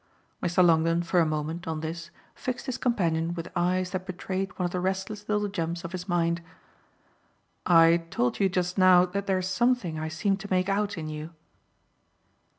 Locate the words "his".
2.65-2.79, 5.91-6.09